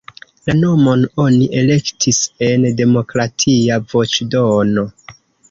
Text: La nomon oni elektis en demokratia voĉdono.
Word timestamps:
La 0.49 0.53
nomon 0.61 1.03
oni 1.23 1.45
elektis 1.61 2.21
en 2.47 2.65
demokratia 2.81 3.79
voĉdono. 3.93 4.89